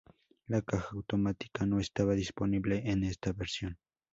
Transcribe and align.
La 0.47 0.63
caja 0.63 0.87
automática 0.93 1.67
no 1.67 1.79
estaba 1.79 2.15
disponible 2.15 2.89
en 2.89 3.03
esta 3.03 3.33
versión. 3.33 3.77